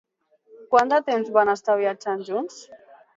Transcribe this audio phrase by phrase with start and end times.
[0.71, 2.57] Quant de temps van estar viatjant junts?